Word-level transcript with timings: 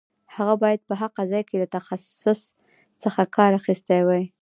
هغه 0.35 0.53
باید 0.63 0.81
په 0.87 0.93
هغه 1.01 1.21
ځای 1.31 1.43
کې 1.49 1.55
له 1.61 1.67
تخصص 1.77 2.39
څخه 3.03 3.23
کار 3.35 3.51
اخیستی 3.59 3.99
وای. 4.05 4.23